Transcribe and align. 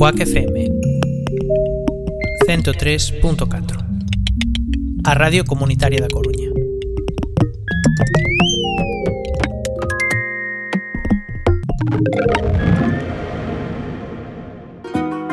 Cuac 0.00 0.16
FM 0.18 0.56
103.4 2.48 3.84
A 5.04 5.12
Radio 5.12 5.44
Comunitaria 5.44 6.00
da 6.00 6.08
Coruña. 6.08 6.48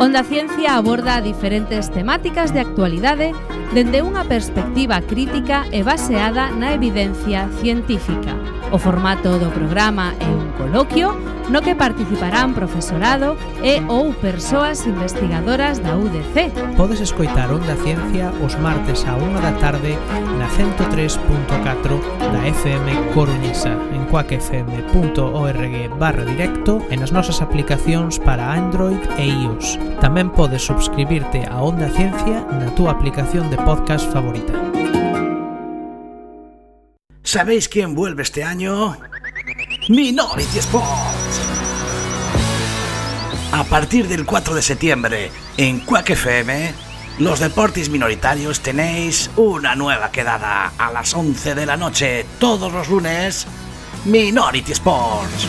Onda 0.01 0.25
Ciencia 0.25 0.75
aborda 0.75 1.21
diferentes 1.21 1.89
temáticas 1.89 2.51
de 2.51 2.59
actualidade 2.59 3.31
dende 3.71 4.03
unha 4.03 4.27
perspectiva 4.27 4.99
crítica 4.99 5.63
e 5.71 5.79
baseada 5.79 6.51
na 6.51 6.75
evidencia 6.75 7.47
científica. 7.63 8.46
O 8.71 8.77
formato 8.77 9.39
do 9.39 9.49
programa 9.51 10.13
é 10.19 10.27
un 10.27 10.51
coloquio 10.59 11.15
no 11.47 11.63
que 11.63 11.71
participarán 11.71 12.51
profesorado 12.51 13.39
e 13.63 13.79
ou 13.87 14.11
persoas 14.11 14.83
investigadoras 14.83 15.79
da 15.79 15.95
UDC. 15.95 16.75
Podes 16.75 16.99
escoitar 16.99 17.47
Onda 17.47 17.79
Ciencia 17.79 18.27
os 18.43 18.59
martes 18.59 19.07
a 19.07 19.15
1 19.15 19.39
da 19.39 19.55
tarde 19.63 19.95
na 20.35 20.51
103.4 20.51 21.15
da 22.19 22.41
FM 22.43 23.15
Coruñesa 23.15 23.71
en 23.95 24.03
cuacfm.org 24.11 25.73
barra 25.95 26.27
directo 26.27 26.83
e 26.91 26.99
nas 26.99 27.15
nosas 27.15 27.39
aplicacións 27.39 28.19
para 28.19 28.51
Android 28.51 28.99
e 29.15 29.31
iOS. 29.31 29.79
Tamén 30.03 30.27
podes 30.35 30.67
subscribirte 30.67 31.47
a 31.47 31.63
Onda 31.63 31.87
Ciencia 31.87 32.43
na 32.51 32.67
túa 32.75 32.91
aplicación 32.91 33.47
de 33.47 33.55
podcast 33.63 34.11
favorita. 34.11 34.66
¿Sabéis 37.37 37.69
quién 37.69 37.93
vuelve 37.93 38.23
este 38.23 38.43
año? 38.43 38.97
Minority 39.89 40.57
Sports. 40.57 41.39
A 43.51 43.63
partir 43.63 44.07
del 44.07 44.25
4 44.25 44.55
de 44.55 44.61
septiembre, 44.63 45.31
en 45.55 45.81
Quack 45.81 46.09
FM, 46.09 46.73
los 47.19 47.39
deportes 47.39 47.89
minoritarios 47.89 48.61
tenéis 48.61 49.29
una 49.35 49.75
nueva 49.75 50.11
quedada 50.11 50.73
a 50.79 50.91
las 50.91 51.13
11 51.13 51.53
de 51.53 51.67
la 51.67 51.77
noche, 51.77 52.25
todos 52.39 52.73
los 52.73 52.89
lunes, 52.89 53.45
Minority 54.05 54.71
Sports. 54.71 55.47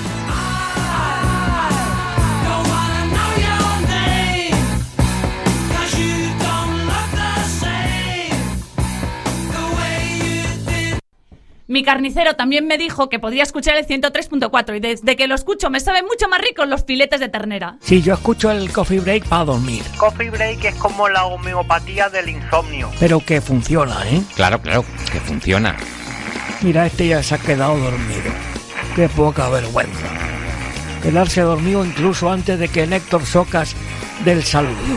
Mi 11.68 11.82
carnicero 11.82 12.34
también 12.34 12.66
me 12.66 12.78
dijo 12.78 13.10
que 13.10 13.18
podía 13.18 13.42
escuchar 13.42 13.76
el 13.76 13.86
103.4 13.86 14.78
y 14.78 14.80
desde 14.80 15.16
que 15.16 15.28
lo 15.28 15.34
escucho 15.34 15.68
me 15.68 15.80
saben 15.80 16.06
mucho 16.06 16.26
más 16.26 16.40
ricos 16.40 16.66
los 16.66 16.82
filetes 16.84 17.20
de 17.20 17.28
ternera. 17.28 17.76
Sí, 17.82 18.00
yo 18.00 18.14
escucho 18.14 18.50
el 18.50 18.72
coffee 18.72 19.00
break 19.00 19.26
para 19.26 19.44
dormir. 19.44 19.82
Coffee 19.98 20.30
break 20.30 20.64
es 20.64 20.74
como 20.76 21.10
la 21.10 21.26
homeopatía 21.26 22.08
del 22.08 22.30
insomnio. 22.30 22.90
Pero 22.98 23.20
que 23.20 23.42
funciona, 23.42 23.96
¿eh? 24.08 24.22
Claro, 24.34 24.62
claro, 24.62 24.82
que 25.12 25.20
funciona. 25.20 25.76
Mira, 26.62 26.86
este 26.86 27.08
ya 27.08 27.22
se 27.22 27.34
ha 27.34 27.38
quedado 27.38 27.76
dormido. 27.76 28.32
Qué 28.96 29.10
poca 29.10 29.50
vergüenza. 29.50 30.06
Quedarse 31.02 31.42
dormido 31.42 31.84
incluso 31.84 32.30
antes 32.32 32.58
de 32.58 32.68
que 32.68 32.86
Néctor 32.86 33.26
Socas 33.26 33.76
del 34.24 34.42
saludo. 34.42 34.96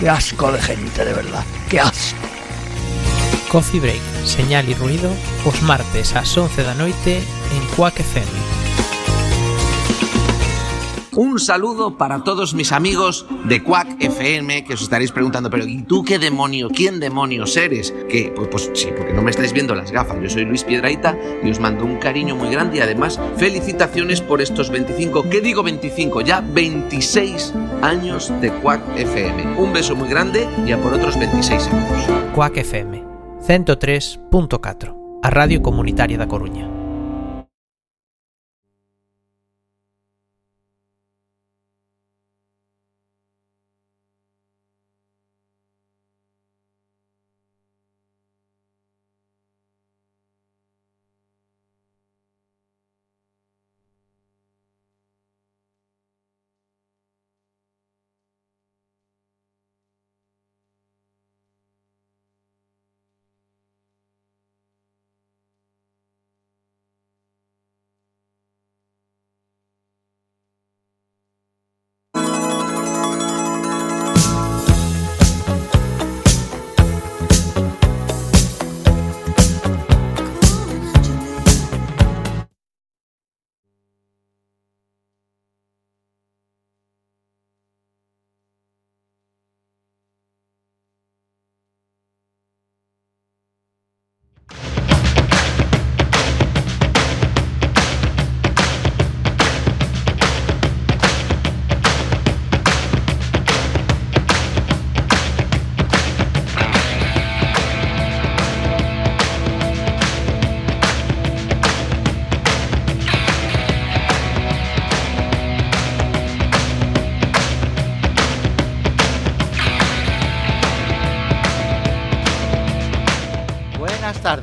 Qué 0.00 0.10
asco 0.10 0.50
de 0.50 0.60
gente, 0.60 1.04
de 1.04 1.12
verdad. 1.14 1.44
Qué 1.70 1.78
asco. 1.78 2.23
Coffee 3.54 3.78
Break, 3.78 4.02
señal 4.26 4.66
e 4.66 4.74
ruido, 4.74 5.06
os 5.46 5.62
martes 5.62 6.10
ás 6.18 6.26
11 6.34 6.66
da 6.66 6.74
noite 6.74 7.22
en 7.54 7.62
Quack 7.78 8.02
FM. 8.02 8.34
Un 11.14 11.38
saludo 11.38 11.94
para 11.94 12.26
todos 12.26 12.50
mis 12.50 12.74
amigos 12.74 13.30
de 13.46 13.62
Quack 13.62 14.02
FM 14.02 14.64
que 14.66 14.74
os 14.74 14.82
estaréis 14.82 15.14
preguntando, 15.14 15.54
pero 15.54 15.62
¿y 15.70 15.86
tú 15.86 16.02
qué 16.02 16.18
demonio? 16.18 16.66
¿Quién 16.66 16.98
demonios 16.98 17.56
eres? 17.56 17.94
Que 18.10 18.34
pues, 18.34 18.48
pues, 18.50 18.70
sí, 18.74 18.88
porque 18.90 19.12
no 19.12 19.22
me 19.22 19.30
estáis 19.30 19.52
viendo 19.52 19.76
las 19.76 19.92
gafas. 19.92 20.18
Yo 20.20 20.28
soy 20.28 20.46
Luis 20.46 20.64
Piedraita 20.64 21.16
y 21.44 21.48
os 21.48 21.60
mando 21.60 21.84
un 21.84 22.02
cariño 22.02 22.34
muy 22.34 22.50
grande 22.50 22.78
y 22.78 22.80
además 22.80 23.20
felicitaciones 23.36 24.20
por 24.20 24.42
estos 24.42 24.70
25, 24.70 25.30
¿qué 25.30 25.40
digo 25.40 25.62
25? 25.62 26.22
Ya 26.22 26.40
26 26.40 27.54
años 27.82 28.32
de 28.40 28.50
Quack 28.50 28.98
FM. 28.98 29.58
Un 29.58 29.72
beso 29.72 29.94
muy 29.94 30.08
grande 30.08 30.48
y 30.66 30.72
a 30.72 30.82
por 30.82 30.92
otros 30.92 31.16
26 31.16 31.68
años. 31.68 32.08
Quack 32.34 32.56
FM 32.56 33.03
103.4, 33.46 35.20
a 35.20 35.28
Radio 35.28 35.60
Comunitaria 35.60 36.16
da 36.16 36.26
Coruña. 36.26 36.83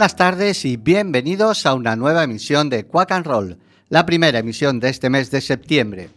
Buenas 0.00 0.16
tardes 0.16 0.64
y 0.64 0.78
bienvenidos 0.78 1.66
a 1.66 1.74
una 1.74 1.94
nueva 1.94 2.24
emisión 2.24 2.70
de 2.70 2.86
Quack 2.86 3.12
and 3.12 3.26
Roll, 3.26 3.58
la 3.90 4.06
primera 4.06 4.38
emisión 4.38 4.80
de 4.80 4.88
este 4.88 5.10
mes 5.10 5.30
de 5.30 5.42
septiembre. 5.42 6.08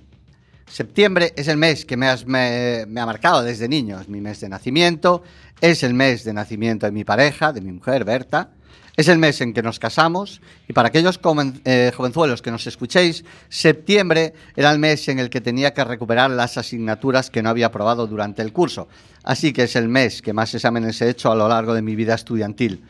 Septiembre 0.65 1.33
es 1.35 1.49
el 1.49 1.57
mes 1.57 1.83
que 1.83 1.97
me, 1.97 2.07
has- 2.07 2.25
me- 2.25 2.85
me 2.87 3.01
ha 3.01 3.05
marcado 3.05 3.43
desde 3.43 3.67
niño, 3.67 3.99
es 3.99 4.07
mi 4.07 4.21
mes 4.21 4.39
de 4.39 4.47
nacimiento, 4.47 5.21
es 5.59 5.83
el 5.83 5.93
mes 5.95 6.23
de 6.23 6.31
nacimiento 6.31 6.85
de 6.85 6.93
mi 6.93 7.03
pareja, 7.03 7.51
de 7.51 7.59
mi 7.59 7.73
mujer 7.73 8.05
Berta, 8.05 8.51
es 8.95 9.09
el 9.09 9.19
mes 9.19 9.41
en 9.41 9.51
que 9.53 9.61
nos 9.61 9.79
casamos 9.79 10.39
y 10.65 10.71
para 10.71 10.87
aquellos 10.87 11.19
eh, 11.65 11.91
jovenzuelos 11.93 12.41
que 12.41 12.51
nos 12.51 12.65
escuchéis, 12.65 13.25
septiembre 13.49 14.33
era 14.55 14.71
el 14.71 14.79
mes 14.79 15.09
en 15.09 15.19
el 15.19 15.29
que 15.29 15.41
tenía 15.41 15.73
que 15.73 15.83
recuperar 15.83 16.31
las 16.31 16.57
asignaturas 16.57 17.29
que 17.29 17.43
no 17.43 17.49
había 17.49 17.65
aprobado 17.65 18.07
durante 18.07 18.43
el 18.43 18.53
curso, 18.53 18.87
así 19.25 19.51
que 19.51 19.63
es 19.63 19.75
el 19.75 19.89
mes 19.89 20.21
que 20.21 20.31
más 20.31 20.55
exámenes 20.55 21.01
he 21.01 21.09
hecho 21.09 21.29
a 21.33 21.35
lo 21.35 21.49
largo 21.49 21.73
de 21.73 21.81
mi 21.81 21.97
vida 21.97 22.15
estudiantil. 22.15 22.81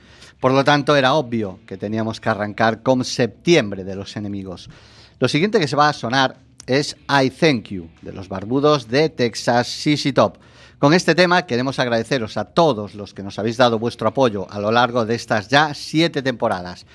Por 0.43 0.51
lo 0.51 0.65
tanto, 0.65 0.97
era 0.97 1.13
obvio 1.13 1.61
que 1.65 1.77
teníamos 1.77 2.19
que 2.19 2.27
arrancar 2.27 2.83
con 2.83 3.05
septiembre 3.05 3.85
de 3.85 3.95
los 3.95 4.17
enemigos. 4.17 4.69
Lo 5.17 5.29
siguiente 5.29 5.57
que 5.57 5.69
se 5.69 5.77
va 5.77 5.87
a 5.87 5.93
sonar 5.93 6.35
es 6.67 6.97
I 7.07 7.29
Thank 7.29 7.69
You, 7.69 7.87
de 8.01 8.11
los 8.11 8.27
barbudos 8.27 8.89
de 8.89 9.07
Texas 9.07 9.69
CC 9.69 10.11
Top. 10.11 10.39
Con 10.79 10.93
este 10.93 11.15
tema 11.15 11.45
queremos 11.45 11.79
agradeceros 11.79 12.35
a 12.35 12.43
todos 12.43 12.93
los 12.93 13.13
que 13.13 13.23
nos 13.23 13.39
habéis 13.39 13.55
dado 13.55 13.79
vuestro 13.79 14.09
apoyo 14.09 14.45
a 14.51 14.59
lo 14.59 14.69
largo 14.69 15.05
de 15.05 15.15
estas 15.15 15.47
ya 15.47 15.73
siete 15.73 16.21
temporadas. 16.21 16.85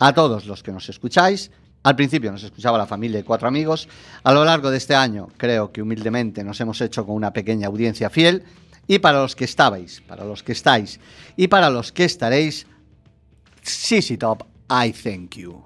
A 0.00 0.12
todos 0.12 0.46
los 0.46 0.64
que 0.64 0.72
nos 0.72 0.88
escucháis. 0.88 1.52
Al 1.84 1.94
principio 1.94 2.32
nos 2.32 2.42
escuchaba 2.42 2.76
la 2.76 2.86
familia 2.86 3.20
y 3.20 3.22
cuatro 3.22 3.46
amigos. 3.46 3.88
A 4.24 4.32
lo 4.32 4.44
largo 4.44 4.68
de 4.68 4.78
este 4.78 4.96
año 4.96 5.28
creo 5.36 5.70
que 5.70 5.80
humildemente 5.80 6.42
nos 6.42 6.60
hemos 6.60 6.80
hecho 6.80 7.06
con 7.06 7.14
una 7.14 7.32
pequeña 7.32 7.68
audiencia 7.68 8.10
fiel. 8.10 8.42
Y 8.88 8.98
para 8.98 9.20
los 9.22 9.36
que 9.36 9.44
estabais, 9.44 10.00
para 10.00 10.24
los 10.24 10.42
que 10.42 10.50
estáis 10.50 10.98
y 11.36 11.46
para 11.46 11.70
los 11.70 11.92
que 11.92 12.04
estaréis, 12.04 12.66
CC 13.66 14.18
Top, 14.18 14.46
I 14.68 14.92
thank. 14.92 15.36
You 15.36 15.62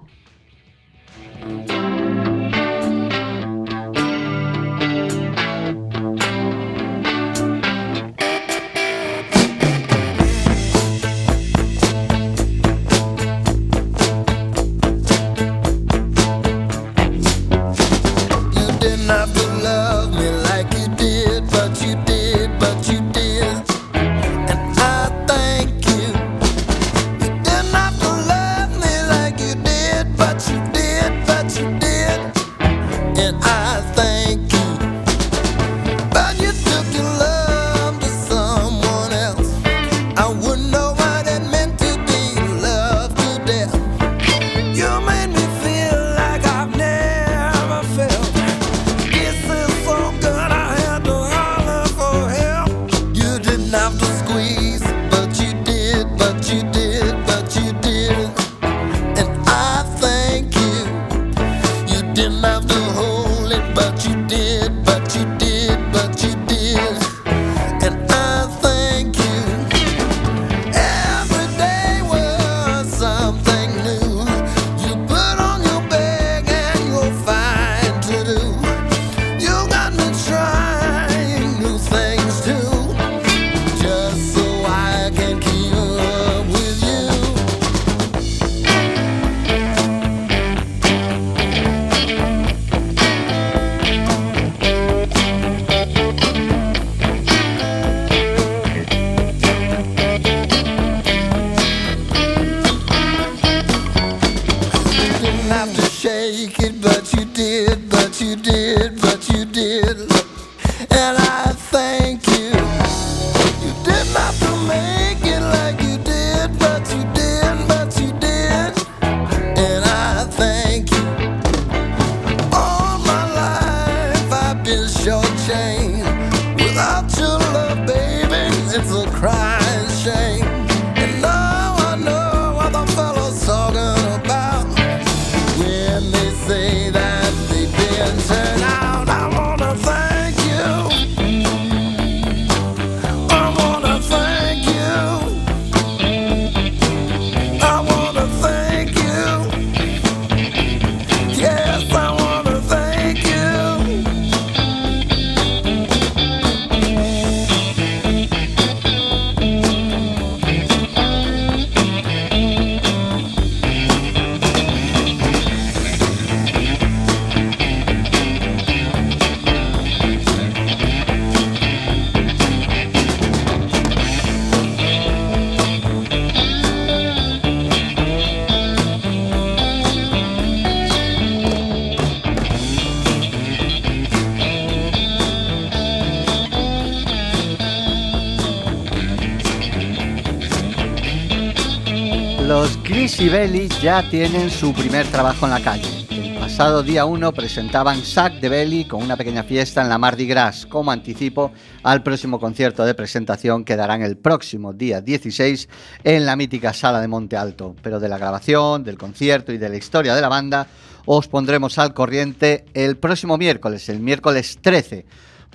tienen 194.11 194.49
su 194.49 194.73
primer 194.73 195.07
trabajo 195.07 195.45
en 195.45 195.51
la 195.51 195.61
calle. 195.61 195.87
El 196.09 196.37
pasado 196.37 196.83
día 196.83 197.05
1 197.05 197.31
presentaban 197.31 198.03
Sac 198.03 198.41
de 198.41 198.49
Belly 198.49 198.83
con 198.83 199.01
una 199.01 199.15
pequeña 199.15 199.43
fiesta 199.43 199.81
en 199.81 199.87
la 199.87 199.97
Mardi 199.97 200.27
Gras, 200.27 200.65
como 200.65 200.91
anticipo 200.91 201.53
al 201.81 202.03
próximo 202.03 202.37
concierto 202.37 202.83
de 202.83 202.93
presentación 202.93 203.63
que 203.63 203.77
darán 203.77 204.01
el 204.01 204.17
próximo 204.17 204.73
día 204.73 204.99
16 204.99 205.69
en 206.03 206.25
la 206.25 206.35
mítica 206.35 206.73
sala 206.73 206.99
de 206.99 207.07
Monte 207.07 207.37
Alto. 207.37 207.73
Pero 207.81 208.01
de 208.01 208.09
la 208.09 208.17
grabación, 208.17 208.83
del 208.83 208.97
concierto 208.97 209.53
y 209.53 209.57
de 209.57 209.69
la 209.69 209.77
historia 209.77 210.13
de 210.13 210.21
la 210.21 210.27
banda 210.27 210.67
os 211.05 211.29
pondremos 211.29 211.79
al 211.79 211.93
corriente 211.93 212.65
el 212.73 212.97
próximo 212.97 213.37
miércoles, 213.37 213.87
el 213.87 214.01
miércoles 214.01 214.57
13, 214.61 215.05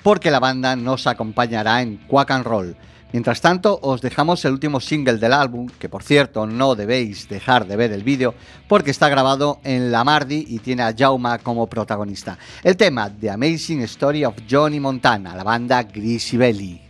porque 0.03 0.31
la 0.31 0.41
banda 0.41 0.77
nos 0.77 1.07
acompañará 1.07 1.83
en 1.83 1.99
Quack 2.09 2.31
and 2.31 2.47
Roll 2.47 2.77
Mientras 3.13 3.41
tanto, 3.41 3.79
os 3.83 4.01
dejamos 4.01 4.45
el 4.45 4.53
último 4.53 4.81
single 4.81 5.19
del 5.19 5.33
álbum, 5.33 5.69
que 5.79 5.89
por 5.89 6.03
cierto 6.03 6.47
no 6.47 6.75
debéis 6.75 7.29
dejar 7.29 7.67
de 7.67 7.77
ver 7.77 7.93
el 7.93 8.03
vídeo, 8.03 8.35
porque 8.69 8.91
está 8.91 9.09
grabado 9.09 9.61
en 9.65 9.93
La 9.93 10.05
Mardi 10.05 10.45
y 10.49 10.59
tiene 10.59 10.83
a 10.83 10.95
Jauma 10.97 11.39
como 11.39 11.67
protagonista. 11.67 12.37
El 12.63 12.77
tema 12.77 13.11
The 13.11 13.31
Amazing 13.31 13.83
Story 13.83 14.25
of 14.25 14.35
Johnny 14.51 14.81
Montana, 14.81 15.37
la 15.37 15.45
banda 15.45 15.85
Greasy 15.85 16.37
Belly. 16.37 16.86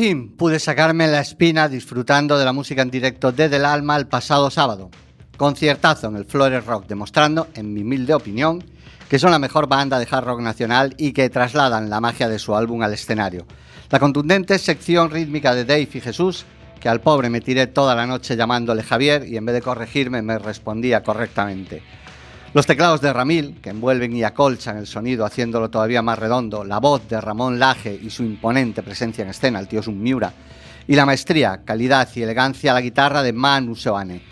Fin 0.00 0.28
pude 0.28 0.60
sacarme 0.60 1.08
la 1.08 1.18
espina 1.18 1.68
disfrutando 1.68 2.38
de 2.38 2.44
la 2.44 2.52
música 2.52 2.82
en 2.82 2.90
directo 2.92 3.32
desde 3.32 3.56
el 3.56 3.64
alma 3.64 3.96
el 3.96 4.06
pasado 4.06 4.48
sábado. 4.48 4.90
Conciertazo 5.36 6.06
en 6.06 6.14
el 6.14 6.24
Flores 6.24 6.64
Rock, 6.64 6.86
demostrando, 6.86 7.48
en 7.54 7.74
mi 7.74 7.82
humilde 7.82 8.14
opinión, 8.14 8.62
que 9.10 9.18
son 9.18 9.32
la 9.32 9.40
mejor 9.40 9.66
banda 9.66 9.98
de 9.98 10.06
hard 10.08 10.24
rock 10.24 10.40
nacional 10.40 10.94
y 10.98 11.10
que 11.10 11.28
trasladan 11.30 11.90
la 11.90 12.00
magia 12.00 12.28
de 12.28 12.38
su 12.38 12.54
álbum 12.54 12.80
al 12.82 12.94
escenario. 12.94 13.44
La 13.90 13.98
contundente 13.98 14.56
sección 14.60 15.10
rítmica 15.10 15.52
de 15.52 15.64
Dave 15.64 15.88
y 15.92 16.00
Jesús, 16.00 16.44
que 16.78 16.88
al 16.88 17.00
pobre 17.00 17.28
me 17.28 17.40
tiré 17.40 17.66
toda 17.66 17.96
la 17.96 18.06
noche 18.06 18.36
llamándole 18.36 18.84
Javier 18.84 19.26
y 19.26 19.36
en 19.36 19.46
vez 19.46 19.54
de 19.56 19.62
corregirme 19.62 20.22
me 20.22 20.38
respondía 20.38 21.02
correctamente. 21.02 21.82
Los 22.58 22.66
teclados 22.66 23.00
de 23.00 23.12
Ramil, 23.12 23.60
que 23.62 23.70
envuelven 23.70 24.16
y 24.16 24.24
acolchan 24.24 24.78
el 24.78 24.88
sonido 24.88 25.24
haciéndolo 25.24 25.70
todavía 25.70 26.02
más 26.02 26.18
redondo, 26.18 26.64
la 26.64 26.80
voz 26.80 27.08
de 27.08 27.20
Ramón 27.20 27.60
Laje 27.60 27.96
y 28.02 28.10
su 28.10 28.24
imponente 28.24 28.82
presencia 28.82 29.22
en 29.22 29.30
escena, 29.30 29.60
el 29.60 29.68
tío 29.68 29.78
es 29.78 29.86
un 29.86 30.02
Miura, 30.02 30.32
y 30.88 30.96
la 30.96 31.06
maestría, 31.06 31.62
calidad 31.64 32.08
y 32.16 32.22
elegancia 32.22 32.72
a 32.72 32.74
la 32.74 32.80
guitarra 32.80 33.22
de 33.22 33.32
Manu 33.32 33.76
Seoane. 33.76 34.22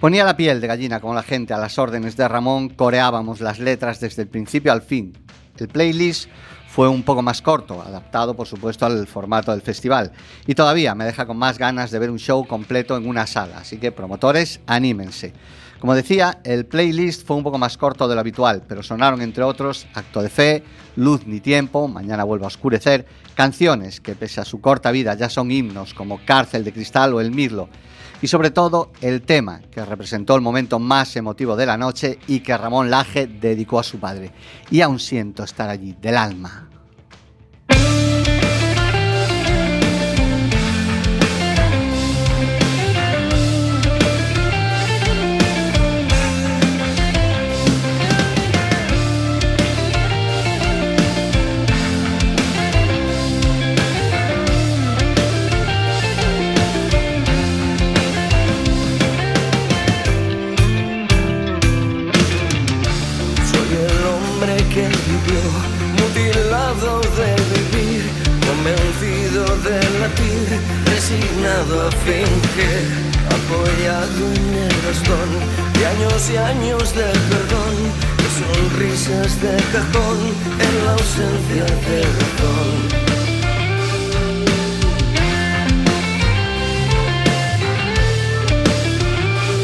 Ponía 0.00 0.24
la 0.24 0.34
piel 0.34 0.62
de 0.62 0.66
gallina 0.66 0.98
como 0.98 1.12
la 1.12 1.22
gente 1.22 1.52
a 1.52 1.58
las 1.58 1.78
órdenes 1.78 2.16
de 2.16 2.26
Ramón, 2.26 2.70
coreábamos 2.70 3.42
las 3.42 3.58
letras 3.58 4.00
desde 4.00 4.22
el 4.22 4.28
principio 4.28 4.72
al 4.72 4.80
fin. 4.80 5.12
El 5.58 5.68
playlist 5.68 6.30
fue 6.66 6.88
un 6.88 7.02
poco 7.02 7.20
más 7.20 7.42
corto, 7.42 7.82
adaptado 7.82 8.34
por 8.34 8.46
supuesto 8.46 8.86
al 8.86 9.06
formato 9.06 9.50
del 9.50 9.60
festival, 9.60 10.10
y 10.46 10.54
todavía 10.54 10.94
me 10.94 11.04
deja 11.04 11.26
con 11.26 11.36
más 11.36 11.58
ganas 11.58 11.90
de 11.90 11.98
ver 11.98 12.10
un 12.10 12.18
show 12.18 12.46
completo 12.46 12.96
en 12.96 13.06
una 13.06 13.26
sala, 13.26 13.58
así 13.58 13.76
que 13.76 13.92
promotores, 13.92 14.60
anímense. 14.66 15.34
Como 15.84 15.94
decía, 15.94 16.38
el 16.44 16.64
playlist 16.64 17.26
fue 17.26 17.36
un 17.36 17.42
poco 17.42 17.58
más 17.58 17.76
corto 17.76 18.08
de 18.08 18.14
lo 18.14 18.20
habitual, 18.22 18.62
pero 18.66 18.82
sonaron 18.82 19.20
entre 19.20 19.44
otros 19.44 19.86
Acto 19.92 20.22
de 20.22 20.30
Fe, 20.30 20.64
Luz 20.96 21.26
ni 21.26 21.40
Tiempo, 21.40 21.88
Mañana 21.88 22.24
vuelve 22.24 22.46
a 22.46 22.48
oscurecer, 22.48 23.04
canciones 23.34 24.00
que 24.00 24.14
pese 24.14 24.40
a 24.40 24.46
su 24.46 24.62
corta 24.62 24.90
vida 24.92 25.12
ya 25.12 25.28
son 25.28 25.50
himnos 25.50 25.92
como 25.92 26.24
Cárcel 26.24 26.64
de 26.64 26.72
Cristal 26.72 27.12
o 27.12 27.20
El 27.20 27.32
Mirlo, 27.32 27.68
y 28.22 28.28
sobre 28.28 28.50
todo 28.50 28.92
el 29.02 29.20
tema 29.20 29.60
que 29.70 29.84
representó 29.84 30.34
el 30.36 30.40
momento 30.40 30.78
más 30.78 31.16
emotivo 31.16 31.54
de 31.54 31.66
la 31.66 31.76
noche 31.76 32.18
y 32.28 32.40
que 32.40 32.56
Ramón 32.56 32.88
Laje 32.88 33.26
dedicó 33.26 33.78
a 33.78 33.82
su 33.82 33.98
padre. 34.00 34.32
Y 34.70 34.80
aún 34.80 34.98
siento 34.98 35.44
estar 35.44 35.68
allí, 35.68 35.94
del 36.00 36.16
alma. 36.16 36.70
Resignado 71.04 71.86
a 71.86 71.90
fingir, 71.90 72.88
apoyado 73.28 74.24
en 74.36 74.54
el 74.54 74.76
bastón 74.86 75.30
de 75.78 75.86
años 75.86 76.30
y 76.30 76.36
años 76.36 76.94
de 76.94 77.04
perdón, 77.30 77.76
de 78.16 78.28
sonrisas 78.40 79.40
de 79.42 79.56
cajón 79.72 80.18
en 80.60 80.84
la 80.86 80.92
ausencia 80.92 81.64
de 81.86 82.02
razón. 82.16 82.70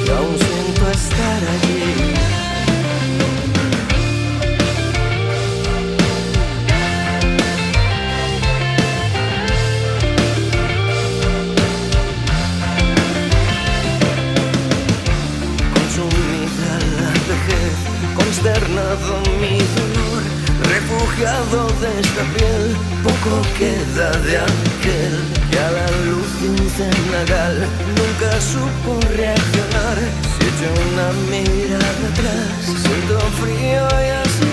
Y 0.04 0.10
aún 0.10 0.36
siento 0.38 0.90
estar 0.90 1.40
allí. 1.54 2.29
De 21.18 22.00
esta 22.00 22.22
piel, 22.34 22.76
poco 23.02 23.42
queda 23.58 24.10
de 24.20 24.38
aquel 24.38 25.14
que 25.50 25.58
a 25.58 25.70
la 25.70 25.86
luz 26.06 26.40
de 26.40 26.48
un 26.48 26.70
cenagal 26.70 27.66
nunca 27.96 28.40
supo 28.40 29.00
reaccionar. 29.16 29.98
Si 30.32 30.46
echo 30.46 30.70
una 30.92 31.12
mirada 31.30 32.08
atrás, 32.12 32.64
siento 32.64 33.18
frío 33.40 33.86
y 33.88 34.10
ansiedad. 34.10 34.49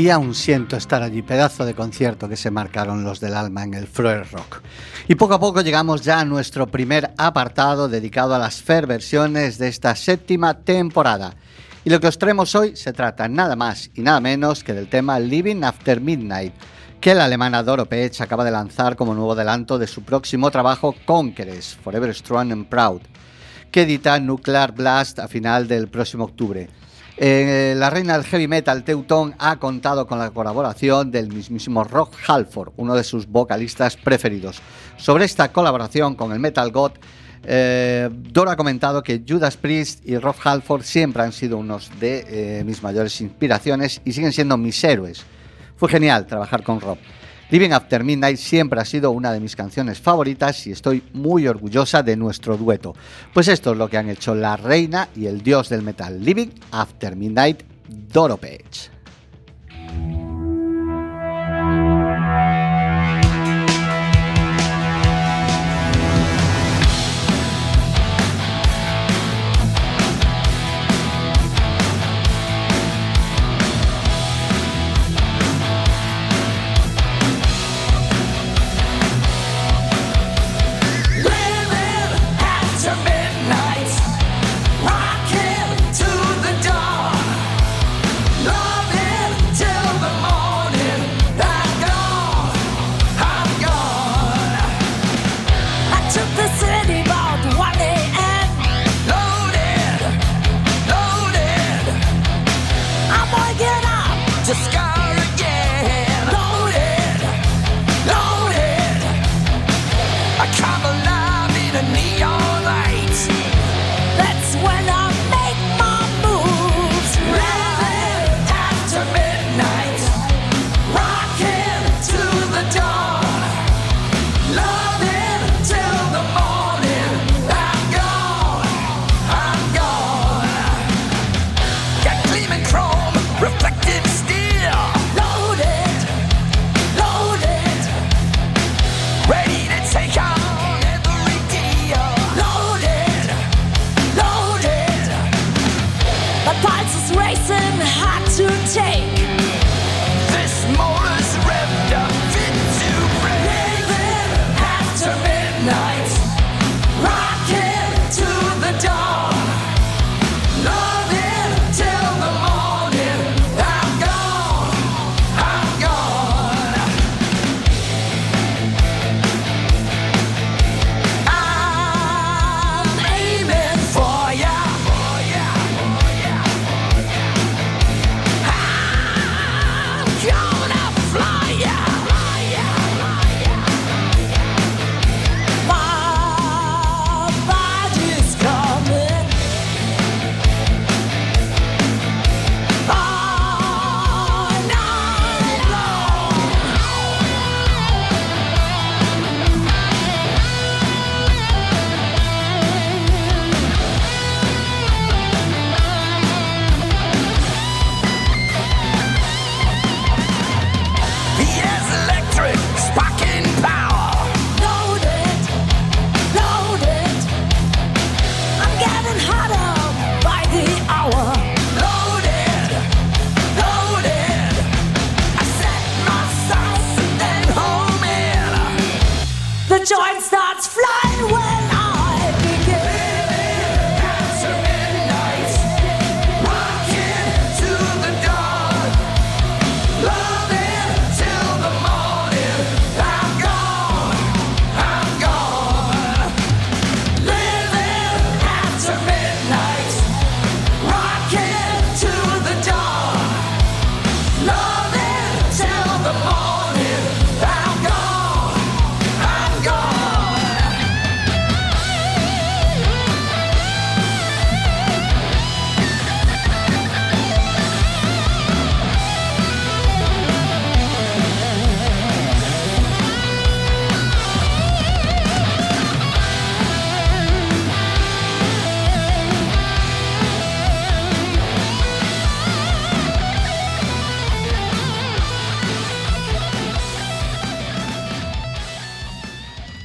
Y 0.00 0.08
aún 0.08 0.34
siento 0.34 0.78
estar 0.78 1.02
allí, 1.02 1.20
pedazo 1.20 1.66
de 1.66 1.74
concierto 1.74 2.26
que 2.26 2.38
se 2.38 2.50
marcaron 2.50 3.04
los 3.04 3.20
del 3.20 3.34
alma 3.34 3.64
en 3.64 3.74
el 3.74 3.86
Freud 3.86 4.22
Rock. 4.32 4.62
Y 5.08 5.14
poco 5.14 5.34
a 5.34 5.38
poco 5.38 5.60
llegamos 5.60 6.00
ya 6.00 6.20
a 6.20 6.24
nuestro 6.24 6.68
primer 6.68 7.10
apartado 7.18 7.86
dedicado 7.86 8.34
a 8.34 8.38
las 8.38 8.62
fair 8.62 8.86
versiones 8.86 9.58
de 9.58 9.68
esta 9.68 9.94
séptima 9.94 10.54
temporada. 10.54 11.34
Y 11.84 11.90
lo 11.90 12.00
que 12.00 12.06
os 12.06 12.16
traemos 12.16 12.54
hoy 12.54 12.76
se 12.76 12.94
trata 12.94 13.28
nada 13.28 13.56
más 13.56 13.90
y 13.94 14.00
nada 14.00 14.20
menos 14.20 14.64
que 14.64 14.72
del 14.72 14.88
tema 14.88 15.20
Living 15.20 15.64
After 15.64 16.00
Midnight, 16.00 16.54
que 16.98 17.14
la 17.14 17.26
alemana 17.26 17.62
Doro 17.62 17.84
Pech 17.84 18.22
acaba 18.22 18.42
de 18.42 18.52
lanzar 18.52 18.96
como 18.96 19.12
nuevo 19.12 19.32
adelanto 19.32 19.78
de 19.78 19.86
su 19.86 20.02
próximo 20.02 20.50
trabajo 20.50 20.94
Conquerors, 21.04 21.76
Forever 21.84 22.14
Strong 22.14 22.52
and 22.52 22.68
Proud, 22.70 23.02
que 23.70 23.82
edita 23.82 24.18
Nuclear 24.18 24.72
Blast 24.72 25.18
a 25.18 25.28
final 25.28 25.68
del 25.68 25.88
próximo 25.88 26.24
octubre. 26.24 26.70
Eh, 27.22 27.74
la 27.76 27.90
reina 27.90 28.14
del 28.14 28.24
heavy 28.24 28.48
metal 28.48 28.82
Teuton 28.82 29.34
ha 29.38 29.56
contado 29.56 30.06
con 30.06 30.18
la 30.18 30.30
colaboración 30.30 31.10
del 31.10 31.28
mismísimo 31.28 31.84
Rock 31.84 32.14
Halford, 32.26 32.72
uno 32.78 32.94
de 32.94 33.04
sus 33.04 33.26
vocalistas 33.26 33.98
preferidos. 33.98 34.62
Sobre 34.96 35.26
esta 35.26 35.52
colaboración 35.52 36.14
con 36.14 36.32
el 36.32 36.40
Metal 36.40 36.72
God, 36.72 36.92
eh, 37.44 38.08
Doro 38.10 38.50
ha 38.50 38.56
comentado 38.56 39.02
que 39.02 39.22
Judas 39.28 39.58
Priest 39.58 40.00
y 40.08 40.16
Rock 40.16 40.38
Halford 40.44 40.82
siempre 40.82 41.22
han 41.22 41.32
sido 41.32 41.58
unos 41.58 41.90
de 42.00 42.24
eh, 42.60 42.64
mis 42.64 42.82
mayores 42.82 43.20
inspiraciones 43.20 44.00
y 44.02 44.14
siguen 44.14 44.32
siendo 44.32 44.56
mis 44.56 44.82
héroes. 44.82 45.22
Fue 45.76 45.90
genial 45.90 46.26
trabajar 46.26 46.62
con 46.62 46.80
Rob. 46.80 46.96
Living 47.50 47.70
After 47.72 48.04
Midnight 48.04 48.36
siempre 48.36 48.80
ha 48.80 48.84
sido 48.84 49.10
una 49.10 49.32
de 49.32 49.40
mis 49.40 49.56
canciones 49.56 49.98
favoritas 50.00 50.68
y 50.68 50.72
estoy 50.72 51.02
muy 51.14 51.48
orgullosa 51.48 52.02
de 52.02 52.16
nuestro 52.16 52.56
dueto. 52.56 52.94
Pues 53.34 53.48
esto 53.48 53.72
es 53.72 53.78
lo 53.78 53.88
que 53.88 53.98
han 53.98 54.08
hecho 54.08 54.36
la 54.36 54.56
reina 54.56 55.08
y 55.16 55.26
el 55.26 55.42
dios 55.42 55.68
del 55.68 55.82
metal, 55.82 56.24
Living 56.24 56.50
After 56.70 57.16
Midnight, 57.16 57.62
Doro 57.88 58.36
Page. 58.36 58.89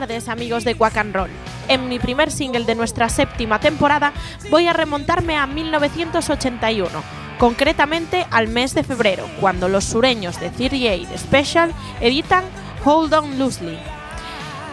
Tardes 0.00 0.28
amigos 0.28 0.64
de 0.64 0.74
Quack 0.74 0.96
and 0.96 1.14
Roll. 1.14 1.30
En 1.68 1.88
mi 1.88 2.00
primer 2.00 2.32
single 2.32 2.64
de 2.64 2.74
nuestra 2.74 3.08
séptima 3.08 3.60
temporada 3.60 4.12
voy 4.50 4.66
a 4.66 4.72
remontarme 4.72 5.36
a 5.36 5.46
1981, 5.46 6.90
concretamente 7.38 8.26
al 8.32 8.48
mes 8.48 8.74
de 8.74 8.82
febrero, 8.82 9.24
cuando 9.40 9.68
los 9.68 9.84
sureños 9.84 10.40
de 10.40 10.50
38 10.50 11.16
Special 11.16 11.72
editan 12.00 12.42
Hold 12.84 13.14
On 13.14 13.38
Loosely, 13.38 13.78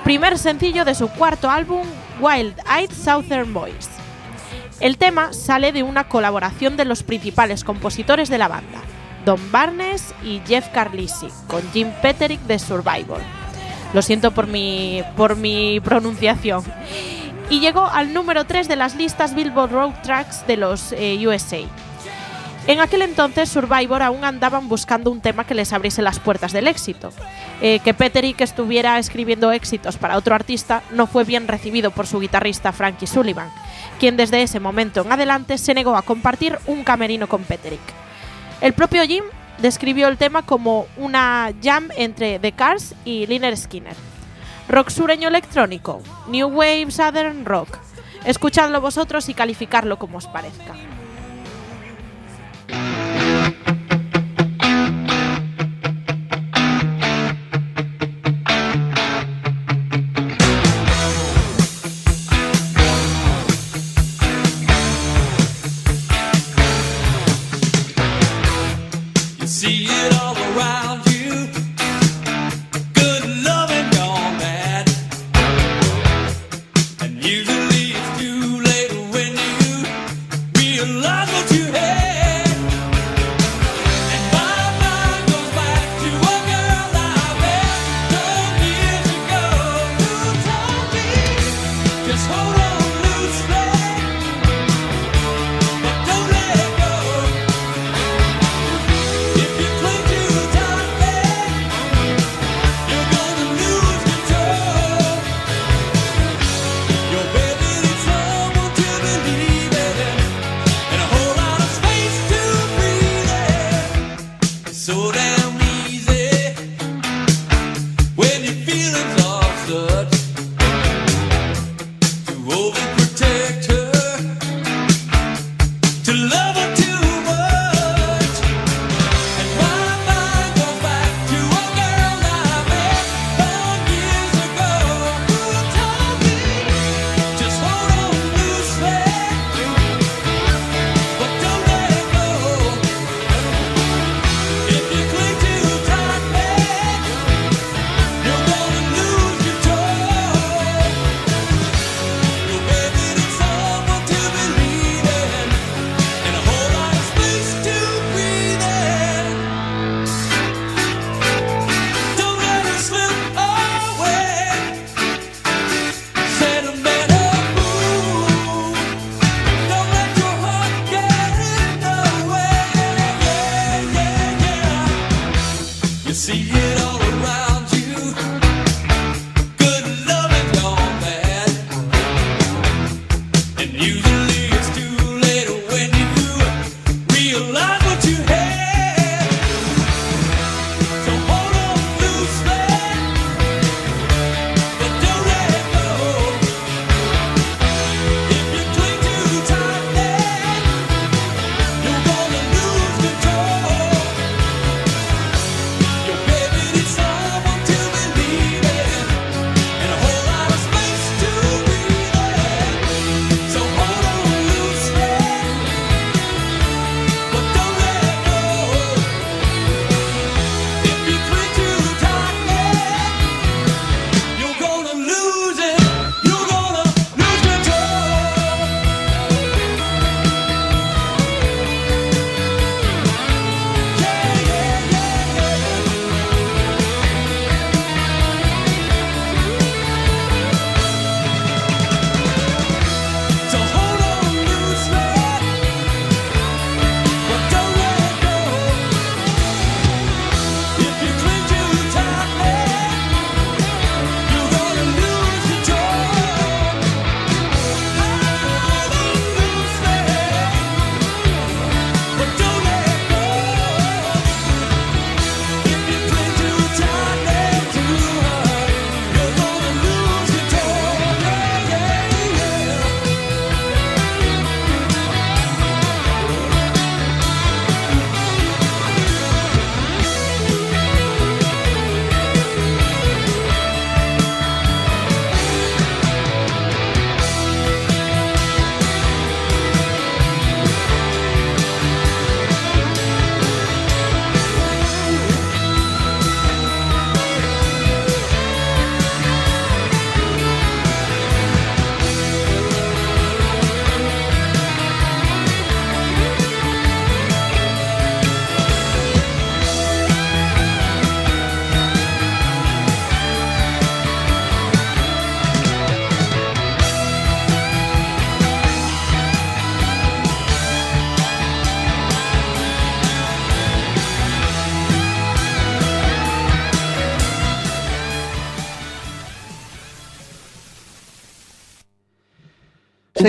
primer 0.04 0.40
sencillo 0.40 0.86
de 0.86 0.96
su 0.96 1.08
cuarto 1.10 1.52
álbum 1.52 1.86
Wild 2.20 2.56
Eyed 2.76 2.90
Southern 2.92 3.54
Boys. 3.54 3.90
El 4.80 4.98
tema 4.98 5.34
sale 5.34 5.72
de 5.72 5.84
una 5.84 6.06
colaboración 6.06 6.78
de 6.78 6.86
los 6.86 7.04
principales 7.04 7.64
compositores 7.64 8.28
de 8.28 8.40
la 8.40 8.48
banda, 8.48 8.82
Don 9.24 9.52
Barnes 9.52 10.16
y 10.24 10.42
Jeff 10.48 10.70
Carlisi, 10.70 11.28
con 11.46 11.62
Jim 11.74 11.92
Petterick 12.02 12.42
de 12.42 12.58
Survivor. 12.58 13.22
Lo 13.94 14.02
siento 14.02 14.32
por 14.32 14.48
mi, 14.48 15.04
por 15.18 15.36
mi 15.36 15.80
pronunciación. 15.80 16.64
Y 17.50 17.60
llegó 17.60 17.86
al 17.86 18.14
número 18.14 18.46
3 18.46 18.68
de 18.68 18.78
las 18.78 18.96
listas 18.96 19.36
Billboard 19.36 19.72
Road 19.72 19.94
Tracks 20.04 20.48
de 20.48 20.58
los 20.58 20.94
eh, 20.94 21.20
USA. 21.28 21.60
En 22.68 22.80
aquel 22.80 23.02
entonces 23.02 23.50
Survivor 23.50 24.04
aún 24.04 24.24
andaban 24.24 24.70
buscando 24.70 25.10
un 25.10 25.20
tema 25.20 25.46
que 25.46 25.56
les 25.56 25.74
abriese 25.74 26.04
las 26.04 26.20
puertas 26.20 26.54
del 26.54 26.68
éxito. 26.68 27.12
Eh, 27.60 27.80
que 27.84 27.94
Petterick 27.94 28.40
estuviera 28.42 29.00
escribiendo 29.00 29.52
éxitos 29.52 29.98
para 29.98 30.16
otro 30.18 30.36
artista 30.36 30.84
no 30.92 31.08
fue 31.08 31.24
bien 31.24 31.48
recibido 31.48 31.92
por 31.92 32.06
su 32.06 32.20
guitarrista 32.20 32.72
Frankie 32.72 33.08
Sullivan, 33.08 33.50
quien 34.00 34.16
desde 34.16 34.44
ese 34.44 34.60
momento 34.60 35.02
en 35.02 35.12
adelante 35.12 35.58
se 35.58 35.74
negó 35.74 35.96
a 35.96 36.04
compartir 36.04 36.58
un 36.68 36.84
camerino 36.84 37.28
con 37.28 37.44
Petterick. 37.44 37.82
El 38.62 38.74
propio 38.74 39.04
Jim 39.04 39.24
describió 39.62 40.08
el 40.08 40.18
tema 40.18 40.42
como 40.42 40.88
una 40.98 41.52
jam 41.62 41.90
entre 41.96 42.40
The 42.40 42.52
Cars 42.52 42.96
y 43.06 43.28
Liner 43.28 43.56
Skinner. 43.58 43.96
Rock 44.68 44.90
sureño 44.90 45.28
electrónico, 45.28 46.02
New 46.28 46.48
Wave 46.48 46.92
Southern 46.92 47.46
Rock. 47.46 47.78
Escuchadlo 48.26 48.82
vosotros 48.82 49.30
y 49.30 49.34
calificarlo 49.34 49.98
como 49.98 50.18
os 50.18 50.28
parezca. 50.28 50.76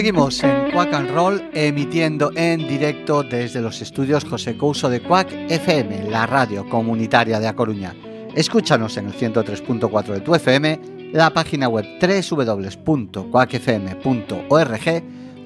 Seguimos 0.03 0.43
en 0.43 0.73
Quack 0.73 0.95
and 0.95 1.11
Roll 1.12 1.49
emitiendo 1.55 2.33
en 2.35 2.67
directo 2.67 3.23
desde 3.23 3.61
los 3.61 3.81
estudios 3.81 4.25
José 4.25 4.57
Couso 4.57 4.91
de 4.91 5.01
Quack 5.01 5.31
FM, 5.49 6.11
la 6.11 6.27
radio 6.27 6.69
comunitaria 6.69 7.38
de 7.38 7.47
A 7.47 7.55
Coruña. 7.55 7.95
Escúchanos 8.35 8.97
en 8.97 9.07
el 9.07 9.12
103.4 9.12 10.12
de 10.12 10.21
tu 10.21 10.35
FM, 10.35 10.81
la 11.12 11.31
página 11.31 11.69
web 11.69 11.87
www.quackfm.org 12.01 13.23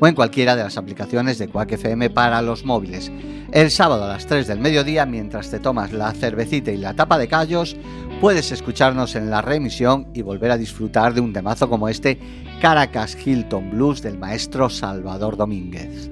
o 0.00 0.06
en 0.06 0.14
cualquiera 0.14 0.56
de 0.56 0.62
las 0.64 0.78
aplicaciones 0.78 1.36
de 1.36 1.48
Quack 1.48 1.72
FM 1.72 2.08
para 2.08 2.40
los 2.40 2.64
móviles. 2.64 3.12
El 3.52 3.70
sábado 3.70 4.04
a 4.04 4.08
las 4.08 4.24
3 4.24 4.46
del 4.46 4.60
mediodía, 4.60 5.04
mientras 5.04 5.50
te 5.50 5.58
tomas 5.58 5.92
la 5.92 6.12
cervecita 6.12 6.70
y 6.70 6.78
la 6.78 6.94
tapa 6.94 7.18
de 7.18 7.28
callos, 7.28 7.76
puedes 8.20 8.50
escucharnos 8.50 9.14
en 9.14 9.30
la 9.30 9.42
reemisión 9.42 10.08
y 10.14 10.22
volver 10.22 10.50
a 10.50 10.56
disfrutar 10.56 11.14
de 11.14 11.20
un 11.20 11.32
temazo 11.32 11.68
como 11.68 11.88
este 11.88 12.18
Caracas 12.60 13.16
Hilton 13.26 13.70
Blues 13.70 14.02
del 14.02 14.18
maestro 14.18 14.70
Salvador 14.70 15.36
Domínguez. 15.36 16.10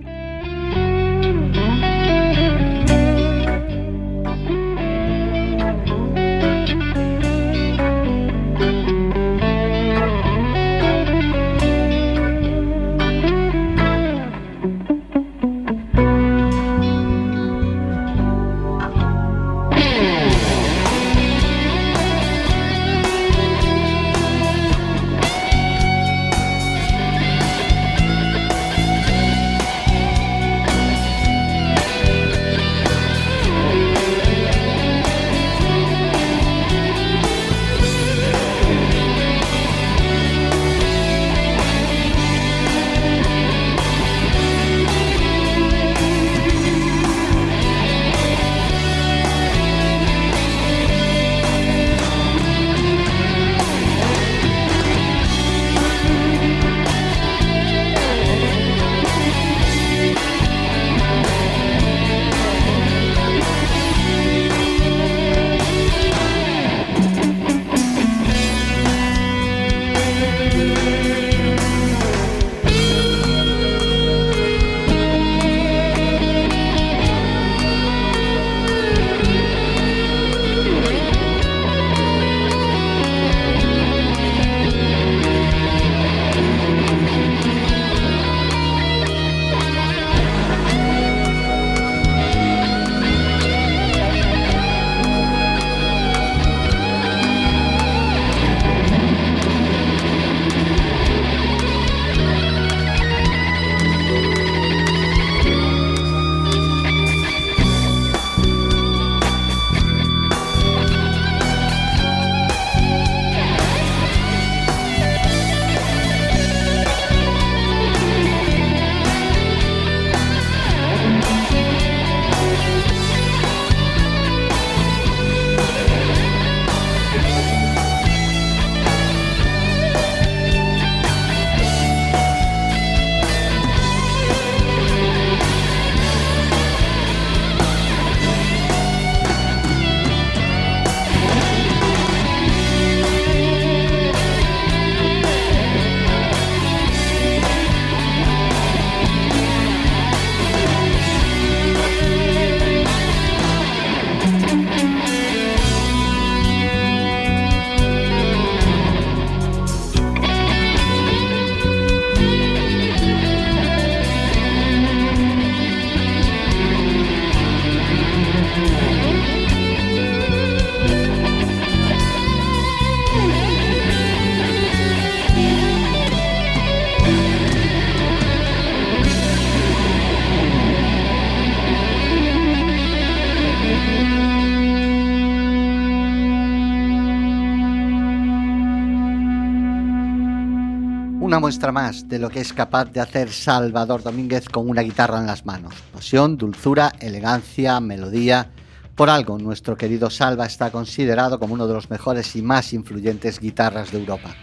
Muestra 191.45 191.73
más 191.73 192.09
de 192.09 192.19
lo 192.19 192.31
que 192.31 192.41
es 192.41 192.55
capaz 192.55 192.87
de 192.87 193.01
hacer 193.01 193.31
Salvador 193.31 194.03
Domínguez 194.03 194.49
con 194.49 194.67
una 194.67 194.81
guitarra 194.81 195.19
en 195.19 195.27
las 195.27 195.45
manos. 195.45 195.75
Pasión, 195.93 196.39
dulzura, 196.39 196.91
elegancia, 197.01 197.81
melodía. 197.81 198.51
Por 198.95 199.11
algo, 199.11 199.37
nuestro 199.37 199.77
querido 199.77 200.09
Salva 200.09 200.47
está 200.47 200.71
considerado 200.71 201.39
como 201.39 201.53
uno 201.53 201.67
de 201.67 201.75
los 201.75 201.91
mejores 201.91 202.35
y 202.35 202.41
más 202.41 202.73
influyentes 202.73 203.41
guitarras 203.41 203.93
de 203.93 203.99
Europa. 203.99 204.35